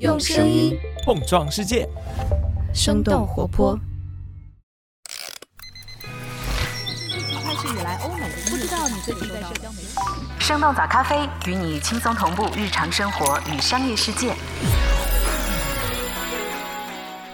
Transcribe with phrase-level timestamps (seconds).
[0.00, 0.74] 用声音
[1.04, 1.86] 碰撞世界，
[2.72, 3.78] 生动活泼。
[7.44, 9.88] 开始以来，欧美不知道你最近在社交媒体。
[10.38, 14.32] 生动早咖啡与你轻松同步日常生活与商业世界。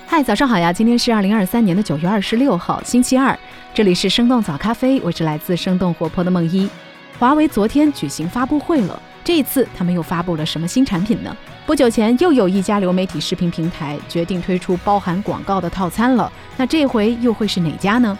[0.09, 0.73] 嗨，早上好呀！
[0.73, 3.39] 今天是二零二三年的九月二十六号，星期二。
[3.75, 6.69] 这里是生动早咖啡，我是来自生动活泼的梦一。
[7.17, 11.37] 华为昨天举行发布会了，这一次他们又发布了什么新产品呢？
[11.67, 18.17] 不久前又有一家流媒体视频平台决定推出包含广告的套餐了，那这回又会是哪家呢？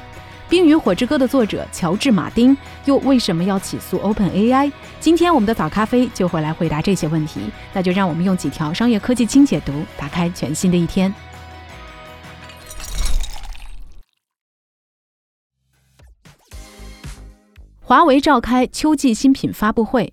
[0.51, 2.57] 《冰与火之歌》的作者乔治·马丁
[2.87, 4.73] 又为什么要起诉 OpenAI？
[4.99, 7.41] 今天我们的早咖啡就会来回答这些问题，
[7.73, 11.15] 那就让我们用几条商业科技轻解读，打开全新的一天。
[17.81, 20.13] 华为召开秋季新品发布会。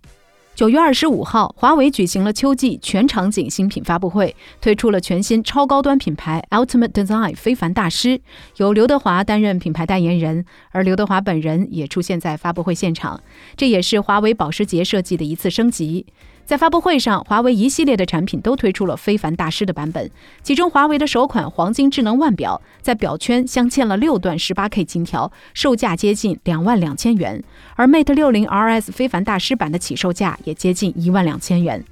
[0.55, 8.21] 九月二十五号，华为举行了秋季全场景新品发布会，推出了全新超高端品牌 Ultimate Design 非凡大师，
[8.57, 13.19] 由刘德华担任品牌代言人，而刘德华本人也出现在发布会现场。
[13.57, 16.05] 这也是华为保时捷设计的一次升级。
[16.45, 20.11] 在发布会上，华为一系列的产品都推出了非凡大师的版本。
[20.41, 27.41] 其中，华为的首款黄金智能腕表，在表圈镶嵌了六段 18K 金条，售价接近两万两千元。
[27.75, 31.83] 而 Mate 60 RS 非凡大师版的起售价也接近一万两千元。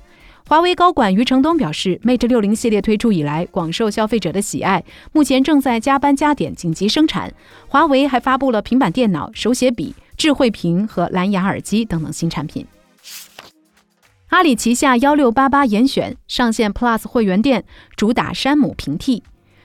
[0.48, 7.34] 华为高管余承东表示，Mate 60系列推出以来广受消费者的喜爱，目前正在加班加点紧急生产。
[7.70, 12.66] 华为还发布了平板电脑、手写笔、智慧屏和蓝牙耳机等等新产品。
[14.32, 17.66] 阿里旗下幺六八八严选上线 Plus 会员店，
[17.98, 19.22] 主打山姆平替。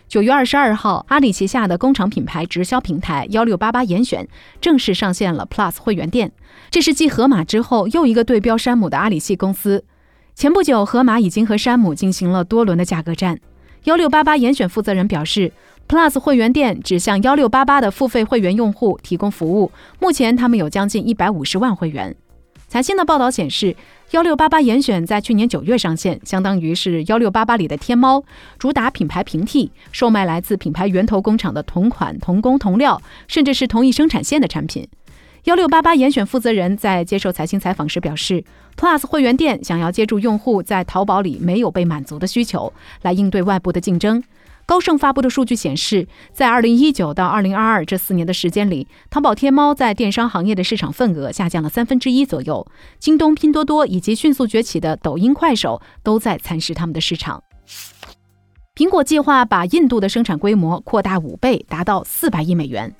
[0.08, 4.26] 九月二十二号，阿里旗下的工厂品牌直销平台幺六八八严选
[4.60, 6.32] 正式上线了 Plus 会员店。
[6.68, 9.84] 这是继盒马之后又一个对标山姆的阿里系公司。
[10.34, 13.38] 前不久，盒马已经和山姆进行了多轮的价格战。
[13.84, 15.52] 幺六八八严选负责人表示
[15.86, 19.70] ，Plus 会员店只向幺六八八的付费会员用户提供服务，
[20.00, 22.16] 目前他们有将近一百五十万会员。
[22.68, 23.76] 财新的报道显示，
[24.10, 28.24] 幺六八八严选在去年九月上线，相当于是幺六八八里的天猫，
[28.58, 34.86] 主打品牌平替，售卖来自品牌源头工厂的同款、同工、同料，甚至是同一生产线的产品。
[35.44, 38.42] 幺六八八严选负责人在接受财新采访时表示
[38.76, 42.72] ，Plus 会员店想要接住用户在淘宝里没有被满足的需求，
[43.02, 44.20] 来应对外部的竞争。
[44.66, 52.66] 高盛发布的数据显示，在二零一九到二零二二这四年的时间里，淘宝天猫在电商行业的市场份额下降了三分之一左右。
[52.98, 57.40] 京东、拼多多以及迅速崛起的抖音、快手都在蚕食他们的市场。
[58.74, 62.92] 苹果计划把印度的生产规模扩大五倍，达到四百亿美元。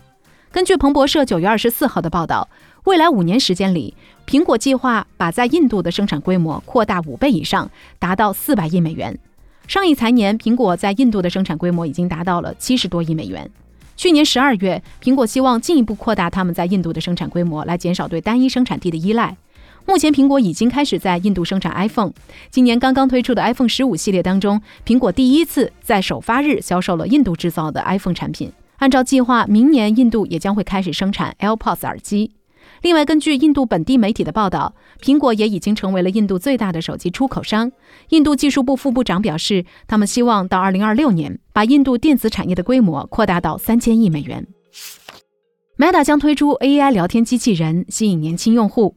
[0.53, 2.49] 根据彭博社九月二十四号的报道，
[2.85, 3.93] 未来五年时间里，
[4.25, 9.19] 苹果计划把在印度的生产规模扩大五倍以上，达到四百亿美元。
[9.67, 13.51] 上一财年，苹果在印度的生产规模已经达到了七十多亿美元。
[13.97, 19.37] 去年十二月，苹果希望进一步扩大他们在印度的生产规模，来减少对单一生产地的依赖。
[19.85, 22.13] 目前，苹果已经开始在印度生产 iPhone。
[22.49, 28.53] 今年刚刚推出的 iPhone 十五系列当中，苹果第一次在首发日销售了印度制造的 iPhone 产品。
[28.77, 32.36] 按照计划，明年印度也将会开始生产 AirPods 耳机。
[32.87, 37.73] 另外，根据印度本地媒体的报道，苹果也已经成为了印度最大的手机出口商。
[38.11, 44.47] 印度技术部副部长表示，他们希望到2026年把印度电子产业的规模扩大到三千亿美元。
[45.77, 48.95] Meta 将推出 AI 聊天机器人，吸引年轻用户。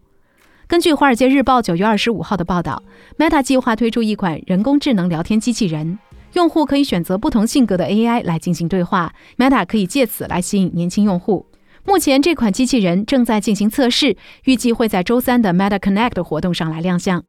[0.67, 2.83] 根据《华尔街日报》9月25号的报道
[3.17, 5.97] ，Meta 计划推出一款人工智能聊天机器人，
[6.33, 11.47] 用户可以选择不同性格的 AI 来进行对话，Meta 可以借此来吸引年轻用户。
[11.89, 17.23] 目前这款机器人正在进行测试，预计会在周三的 Meta Connect 活动上来亮相。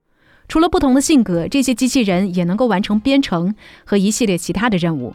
[0.48, 3.54] 除了不同的性格，这些机器人也能够完成编程
[3.86, 5.14] 和一系列其他的任务。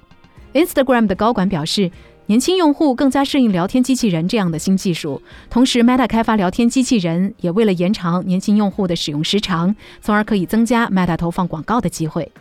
[0.56, 1.92] Instagram 的高管表示，
[2.26, 5.22] 年轻用户更加适应聊天机器人这样的新技术。
[5.48, 12.32] 同时，Meta 开发聊天机器人也为了延长年轻用户的使用时长，从而可以增加 Meta 投放广告的机会。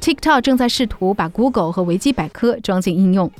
[0.00, 3.30] TikTok 正在试图把 Google 和维基百科装进应用。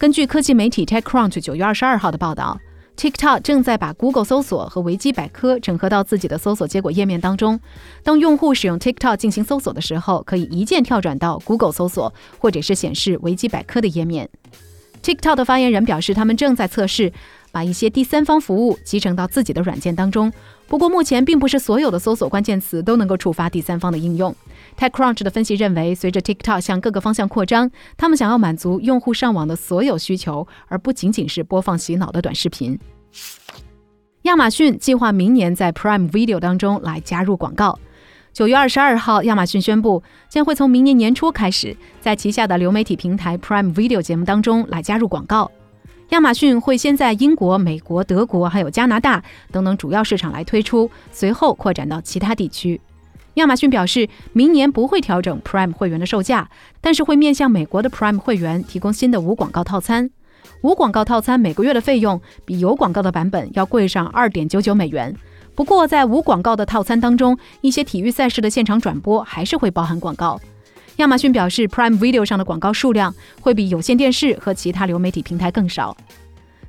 [0.00, 2.58] 根据科技媒体 TechCrunch 九月二十二号的报道
[2.96, 7.60] ，TikTok 正在把 Google 搜索和维基百科整合到自己的搜索结果页面当中。
[8.02, 14.30] 当用户使用 TikTok 进行搜索的时候，可以一键跳转到 Google 搜索或者是显示维基百科的页面。
[15.02, 17.12] TikTok 的发言人表示，他们正在测试
[17.52, 20.32] 把一些第三方服务集成到自己的软件当中。
[20.70, 24.32] 不过，目前并不是所有的搜索关键词都能够触发第三方的应用。
[24.78, 32.78] TechCrunch 的分析认为，随着 TikTok 向各个方向扩张，他们想要满足用户上网的所有需求，而不仅仅是播放洗脑的短视频。
[34.22, 37.76] 亚马逊计划明年在 Prime Video 当中来加入广告。
[38.32, 45.50] 九月二十二号，亚马逊宣布将会从明年年初开始，在旗下的流媒体平台 Prime Video 节目当中来加入广告。
[46.10, 49.22] 亚马逊会先在英国、美国、德国还有加拿大
[49.52, 52.80] 等等主要市场来推出，随后扩展到其他地区。
[53.34, 60.10] 亚马逊表示，明年不会调整 Prime 会员的售价，但是会面向美国的 Prime 会员提供新的无广告套餐。
[60.62, 65.14] 无广告套餐每个月的费用比有广告的版本要贵上二点九九美元。
[65.54, 70.40] 不过，在无广告的套餐当中，一些体育赛事的现场转播还是会包含广告。
[71.00, 75.96] 亚马逊表示，Prime Video 上的广告数量会比有线电视和其他流媒体平台更少。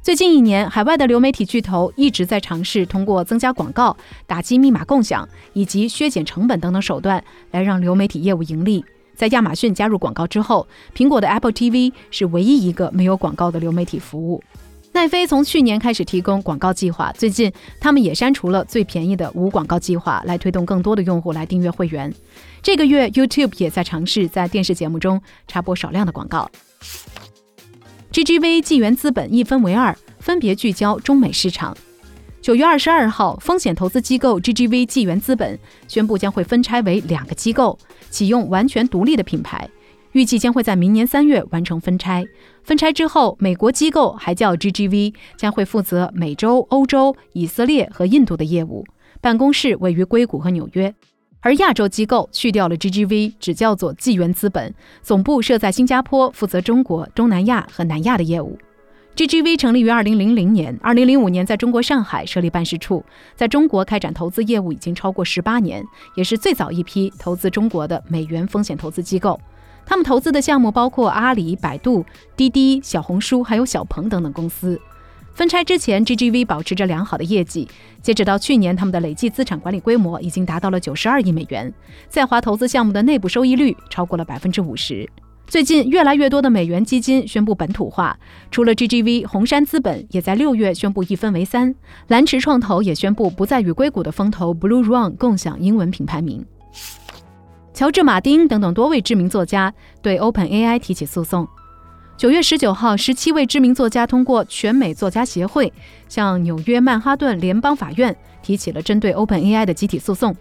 [0.02, 3.96] 最近一年，海外的流媒体巨头一直在尝试通过增加广告、
[4.26, 8.84] 打击密码共享以及削减成本等等手段来让流媒体业务盈利。
[9.14, 14.42] 在亚马逊加入广告之后，苹果的 Apple TV 是唯一一个没有广告的流媒体服务。
[14.94, 17.52] 奈飞从去年开始提供广告计划，最近
[17.82, 22.14] 他们也删除了最便宜的无广告计划，来推动更多的用户来订阅会员。
[22.64, 26.48] 这个月，YouTube 也在尝试在电视节目中插播少量的广告。
[28.12, 31.76] GGV 纪元资本一分为二，分别聚焦中美市场。
[32.40, 37.80] 九月二十二号，风险投资机构 GGV 纪元资本宣布将会分拆为两个机构，
[38.12, 39.68] 启用完全独立的品牌，
[40.12, 42.24] 预计将会在明年三月完成分拆。
[42.64, 48.86] 分拆之后，美国机构还叫 GGV，将会负责美洲、欧洲、以色列和印度的业务，
[49.20, 50.94] 办公室位于硅谷和纽约。
[51.42, 58.58] 而亚洲机构去掉了 GGV，只叫做纪元资本，总部设在新加坡，负责中国、东南亚和南亚的业务。
[59.16, 63.04] GGV 成立于2000年，2005年在中国上海设立办事处，
[63.36, 65.84] 在中国开展投资业务已经超过十八年，
[66.16, 69.40] 也是最早一批投资中国的美元风险投资机构。
[69.86, 72.06] 他们投资的项目包括阿里、百度、
[72.38, 74.80] 滴滴、小红书，还有小鹏等等公司。
[75.34, 77.68] 分拆之前，GGV 保持着良好的业绩。
[78.02, 81.74] 截止到去年，他们的累计资产管理规模已经达到了九十二亿美元，
[82.10, 85.10] 在华投资项目的内部收益率超过了百分之五十。
[85.48, 88.18] 最近，越来越多的美元基金宣布本土化，
[88.52, 91.74] 除了 GGV，红杉资本也在六月宣布一分为三，
[92.08, 96.46] 蓝驰创投也宣布不再与硅谷的风投 Blue Run 共享英文品牌名。
[97.74, 101.48] 乔治·马丁等等多位知名作家对 OpenAI 提起诉讼。
[102.22, 105.74] 九月十九号，十七位知名作家通过全美作家协会
[106.08, 110.36] 向纽约曼哈顿联邦法院提起了针对 OpenAI 的集体诉讼。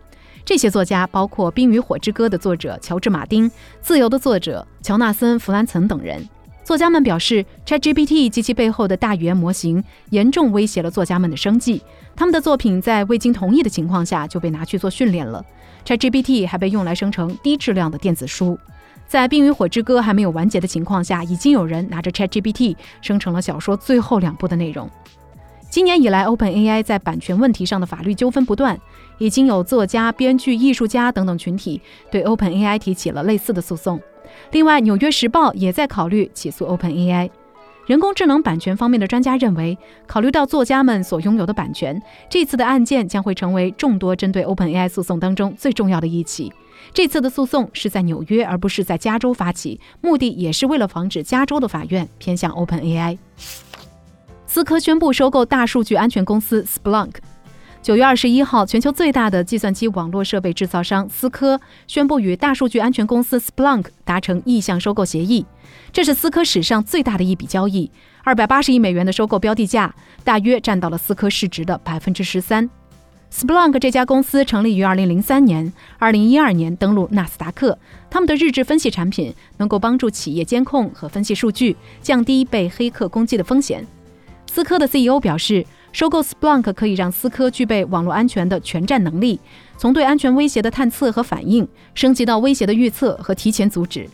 [0.44, 3.48] 这些作家包括《冰与火之歌》的作者乔治·马丁，
[3.80, 6.22] 《自由》的作者乔纳森·弗兰岑等人。
[6.62, 11.82] 作家们表示，ChatGPT 及其背后的大语言模型严重威胁了作家们的生计。
[12.14, 15.42] 他们的作品在未经同意的情况下就被拿去做训练了。
[15.86, 18.58] ChatGPT 还被用来生成低质量的电子书。
[19.10, 24.88] 在《冰与火之歌》还没有完结的情况下，已经有人拿着 ChatGPT 生成了小说最后两部的内容。
[25.68, 28.78] 今年以来，OpenAI 在版权问题上的法律纠纷不断，
[29.18, 34.00] 已经有作家、编剧、艺术家等等群体对 OpenAI 提起了类似的诉讼。
[34.52, 37.28] 另外，《纽约时报》也在考虑起诉 OpenAI。
[37.86, 39.76] 人工智能版权方面的专家认为，
[40.06, 46.52] 考虑到作家们所拥有的版权，这次的案件将会成为众多针对 OpenAI 诉讼当中最重要的一起。
[46.92, 53.18] 这次的诉讼是在纽约，而不是在加州发起，目的也是为了防止加州的法院偏向 OpenAI。
[54.46, 57.12] 思科宣布收购大数据安全公司 Splunk。
[57.82, 65.46] 九月二十一号，全球最大的计算机网络设备制造商思科宣布与大数据安全公司 Splunk 达成意向收购协议，
[65.90, 67.90] 这是思科史上最大的一笔交易，
[68.22, 69.94] 二百八十亿美元的收购标的价，
[70.24, 72.68] 大约占到了思科市值的百分之十三。
[73.32, 77.78] Splunk 这家公司成立于2003年，2012年登陆纳斯达克。
[78.10, 83.86] 他们的日志分析产品能够帮助企业监控和分析数据，降低被黑客攻击的风险。
[84.50, 89.38] 思科的 CEO 表示，收购 Splunk 可以让思科具备网络安全的全站能力，
[89.78, 94.10] 从对安全威胁的探测和反应，升级到威胁的预测和提前阻止。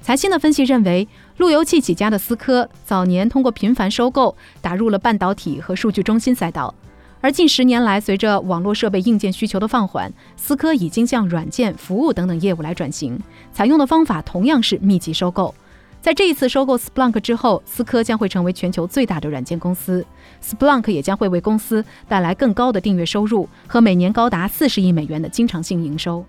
[0.00, 6.74] 财新的分析认为，路由器起家的思科早年通过频繁收购，打入了半导体和数据中心赛道。
[7.20, 13.18] 而近十年来，随着网络设备硬件需求的放缓，思科已经向软件、服务等等业务来转型，
[13.52, 15.52] 采用的方法同样是密集收购。
[16.00, 20.06] 在这一次收购 Splunk 之后，思科将会成为全球最大的软件公司
[20.40, 26.24] ，Splunk 也将会为公司带来更高的订阅收入和每年高达四十亿美元的经常性营收。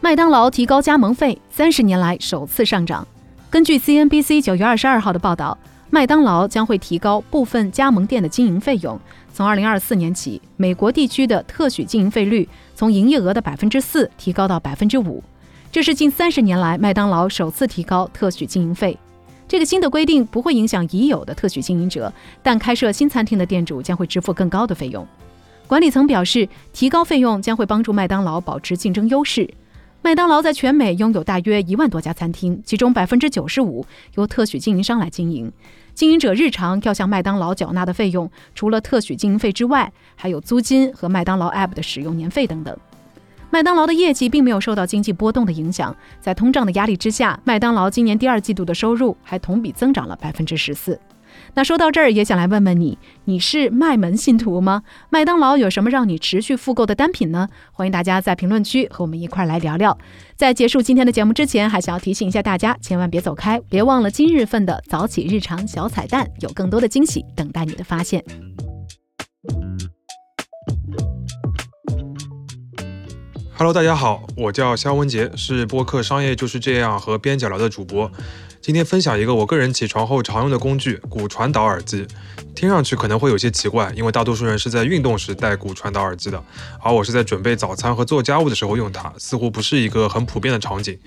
[0.00, 3.04] 麦当劳提高加盟费，三十年来首次上涨。
[3.50, 5.58] 根据 CNBC 九月二十二号的报道。
[5.90, 8.98] 麦当劳将会提高部分加盟店的经营费用。
[9.32, 15.22] 从二零二四年起，美国地区的特许经营费率从营业额的百分之四提高到百分之五，
[15.72, 18.98] 这是近三十年来麦当劳首次提高特许经营费。
[19.46, 25.06] 这个新的规定不会影响已有的特许经营者，但开设新餐厅的店主将会支付更高的费用。
[25.66, 29.48] 管理层表示，提高费用将会帮助麦当劳保持竞争优势。
[30.08, 33.84] 麦当劳在全美拥有大约一万多家餐厅，其中百分之九十五
[34.14, 35.52] 由特许经营商来经营。
[35.92, 42.74] 经营者日常要向麦当劳缴纳的费用，除了特许经营费之外，还有租金和麦当劳 App 的使用年费等等。
[43.50, 50.98] 麦当劳的业绩并没有受到经济波动的影响，在通胀的压力之下，麦当劳今年第二季度的收入还同比增长了百分之十四。
[51.54, 54.82] 那说到这儿，也想来问问你，你是麦门信徒吗？
[55.10, 57.48] 麦当劳有什么让你持续复购的单品呢？
[57.72, 59.96] 欢迎大家在评论区和我们一块儿来聊聊。
[60.36, 68.24] 在结束今天的节目之前，还想要提醒一下大家，千万别走开，别忘了今日份的早起日常小彩蛋，有更多的惊喜等待你的发现。
[73.56, 78.08] Hello，大家好，我叫肖文杰，是播客《商业就是这样》和边角聊的主播。
[78.68, 82.06] 今天分享一个我个人起床后常用的工具——骨传导耳机。
[82.54, 86.44] 听上去可能会有些奇怪，因为大多数人是在运动时戴骨传导耳机的，
[86.82, 90.98] 而我是在准备早餐和做家务的时候用它，似乎不是一个很普遍的场景。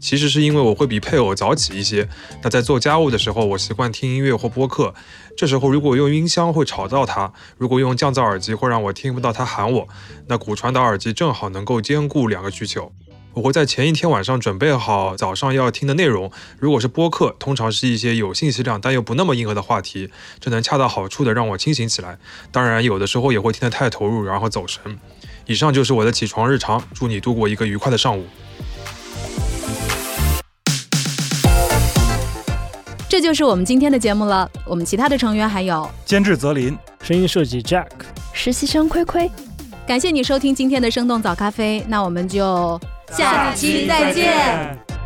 [0.00, 2.08] 其实是因为我会比配偶早起一些，
[2.42, 4.94] 那在做家务的时候，我习惯听音乐或播客，
[5.36, 9.86] 这时候如果用音箱会吵到他，如果用降噪耳机会让我听不到他喊我，
[10.26, 12.90] 那骨传导耳机正好能够兼顾两个需求。
[13.32, 16.32] 我会在前一天晚上准备好早上要听的内容。
[16.58, 20.10] 如果是播客，通常是一些有信息量但又不那么硬核的话题，
[20.40, 22.18] 这能恰到好处的让我清醒起来。
[22.50, 24.98] 当然，有的时候也会听得太投入，然后走神。
[25.46, 28.24] 以上就是我的起床日常，祝你度过一个愉快的上午。
[33.08, 34.50] 这就是我们今天的节目了。
[34.66, 37.86] 我们其他的成员还有监制泽林，声音设计 Jack，
[38.32, 39.30] 实习生亏亏。
[39.86, 42.80] 感谢你收听今天的生动早咖啡，那我们就
[43.10, 44.99] 下期再见。